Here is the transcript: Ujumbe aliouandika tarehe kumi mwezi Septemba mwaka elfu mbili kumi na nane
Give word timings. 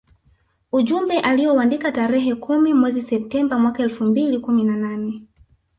Ujumbe 0.71 1.19
aliouandika 1.19 1.91
tarehe 1.91 2.35
kumi 2.35 2.73
mwezi 2.73 3.01
Septemba 3.01 3.59
mwaka 3.59 3.83
elfu 3.83 4.03
mbili 4.03 4.39
kumi 4.39 4.63
na 4.63 4.75
nane 4.77 5.21